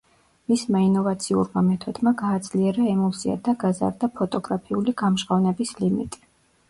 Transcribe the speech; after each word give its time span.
მისმა 0.51 0.79
ინოვაციურმა 0.85 1.63
მეთოდმა 1.67 2.13
გააძლიერა 2.23 2.87
ემულსია 2.95 3.37
და 3.49 3.55
გაზარდა 3.65 4.11
ფოტოგრაფიული 4.17 4.97
გამჟღავნების 5.03 5.77
ლიმიტი. 5.85 6.25